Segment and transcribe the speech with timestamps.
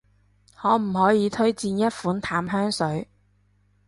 [0.55, 3.07] 可唔可以推薦一款淡香水？